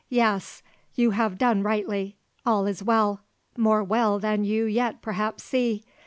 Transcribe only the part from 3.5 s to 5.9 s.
more well than you yet perhaps see.